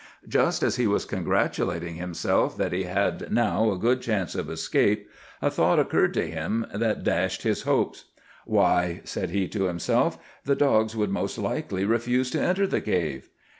[0.27, 5.07] "Just as he was congratulating himself that he had now a good chance of escape,
[5.43, 8.05] a thought occurred to him that dashed his hopes.
[8.45, 13.29] 'Why,' said he to himself, 'the dogs would most likely refuse to enter the cave!